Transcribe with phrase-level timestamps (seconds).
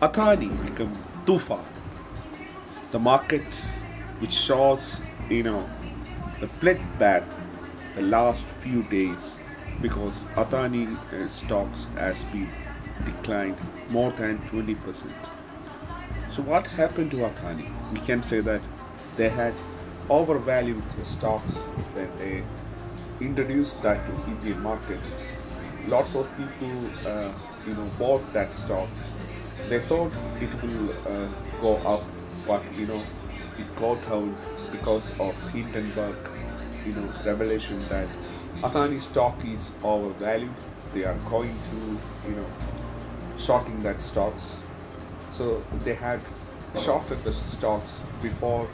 [0.00, 0.96] Adani become
[1.26, 1.62] too far.
[2.90, 3.44] The market,
[4.20, 5.68] which shows, you know,
[6.40, 7.26] the bloodbath
[7.94, 9.38] the last few days
[9.82, 12.48] because Adani uh, stocks has been
[13.04, 13.58] declined
[13.90, 15.12] more than 20%.
[16.30, 17.68] So what happened to Adani?
[17.92, 18.62] We can say that
[19.16, 19.52] they had
[20.08, 21.56] overvalued the stocks
[21.94, 22.42] when they
[23.20, 25.00] introduced that to Indian market.
[25.86, 27.32] Lots of people, uh,
[27.66, 29.04] you know, bought that stocks.
[29.68, 31.28] They thought it will uh,
[31.60, 32.04] go up,
[32.46, 33.04] but you know,
[33.58, 34.36] it got down
[34.72, 36.16] because of Hindenburg,
[36.86, 38.08] you know, revelation that
[38.62, 40.54] Adani stock is overvalued.
[40.92, 42.46] They are going to, you know,
[43.38, 44.60] shorting that stocks.
[45.30, 46.20] So they had
[46.76, 48.68] shorted the stocks before,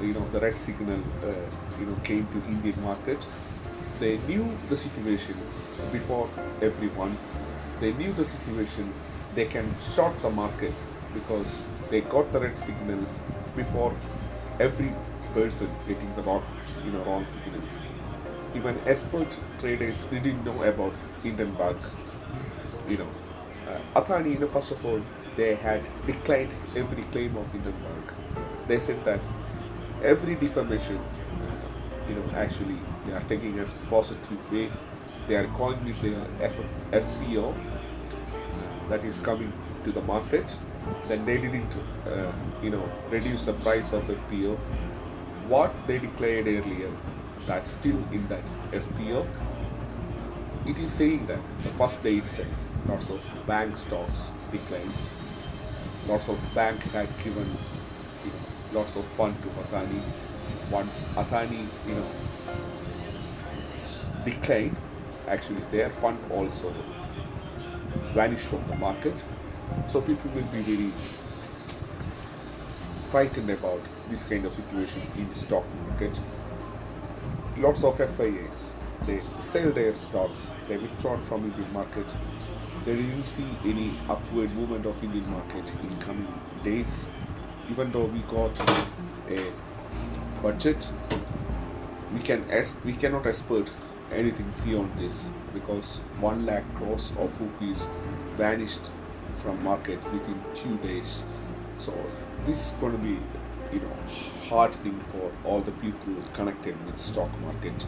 [0.00, 1.32] you know, the red signal, uh,
[1.78, 3.26] you know, came to Indian market.
[3.98, 5.36] They knew the situation
[5.92, 6.28] before
[6.62, 7.16] everyone.
[7.80, 8.92] They knew the situation.
[9.34, 10.74] They can short the market
[11.14, 13.20] because they got the red signals
[13.56, 13.94] before
[14.58, 14.92] every
[15.34, 16.44] person getting the wrong,
[16.84, 17.80] you know, wrong signals.
[18.54, 21.76] Even expert traders didn't know about Hindenburg.
[22.88, 23.08] You know,
[23.68, 25.00] uh, Adani, you know, first of all,
[25.36, 28.12] they had declined every claim of Hindenburg.
[28.66, 29.20] They said that
[30.02, 31.00] every defamation,
[32.08, 34.70] you know, actually they are taking as positive way.
[35.28, 36.60] They are calling it the F-
[36.92, 37.54] FPO
[38.90, 39.52] that is coming
[39.84, 40.56] to the market.
[41.08, 41.74] Then they didn't,
[42.06, 44.56] uh, you know, reduce the price of FPO.
[45.48, 46.90] What they declared earlier,
[47.46, 49.26] that's still in that FPO.
[50.66, 52.48] It is saying that the first day itself,
[52.88, 54.92] lots of bank stocks declined.
[56.08, 57.46] Lots of bank had given,
[58.24, 60.00] you know, lots of fund to Adani.
[60.70, 62.06] Once Adani, you know,
[64.24, 64.76] declined,
[65.28, 66.74] actually their fund also
[68.14, 69.14] vanished from the market.
[69.88, 70.92] So people will be very
[73.10, 76.18] frightened about this kind of situation in the stock market.
[77.58, 78.70] Lots of FIAs,
[79.06, 82.06] they sell their stocks, they withdraw from Indian market.
[82.84, 86.32] They didn't see any upward movement of Indian market in coming
[86.64, 87.10] days.
[87.70, 88.50] Even though we got
[89.28, 89.52] a
[90.42, 90.88] budget,
[92.12, 93.70] we can as we cannot expect
[94.12, 97.88] anything beyond this because one lakh crores of rupees
[98.36, 98.90] vanished
[99.36, 101.24] from market within two days.
[101.78, 101.92] So
[102.44, 103.18] this is going to be,
[103.72, 103.96] you know,
[104.48, 107.86] heartening for all the people connected with stock market.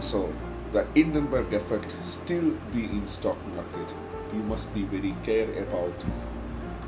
[0.00, 0.32] So
[0.72, 3.94] the Hindenburg effect still be in stock market.
[4.34, 5.94] You must be very care about,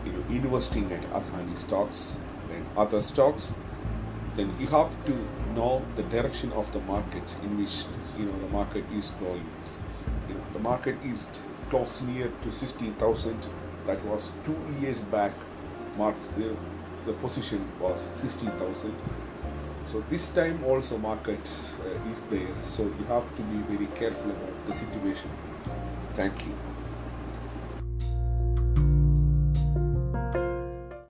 [0.05, 2.19] you know, investing at Adani stocks
[2.53, 3.55] and other stocks.
[4.37, 5.13] Then you have to
[5.55, 7.85] know the direction of the market in which
[8.19, 9.47] you know the market is going.
[10.29, 11.29] You know, the market is
[11.69, 13.47] close near to sixteen thousand.
[13.87, 15.33] That was two years back.
[15.97, 16.55] Mark the,
[17.07, 18.95] the position was sixteen thousand.
[19.87, 21.51] So this time also market
[21.85, 22.55] uh, is there.
[22.65, 25.31] So you have to be very careful about the situation.
[26.15, 26.55] Thank you.